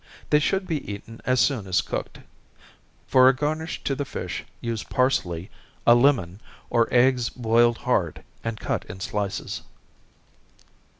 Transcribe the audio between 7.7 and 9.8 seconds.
hard, and cut in slices.